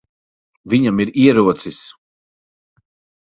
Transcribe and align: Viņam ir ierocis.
Viņam 0.73 1.01
ir 1.03 1.11
ierocis. 1.25 1.83